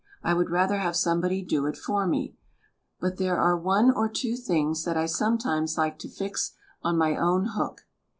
[0.23, 2.35] I would rather have somebody do it for me,
[2.99, 7.15] but there are one or two things that I sometimes like to fix on my
[7.15, 7.81] own hook.